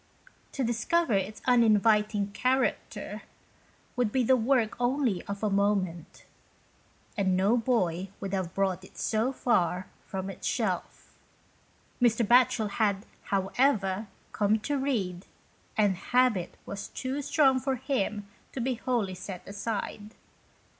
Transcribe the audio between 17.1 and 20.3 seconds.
strong with him to be wholly set aside.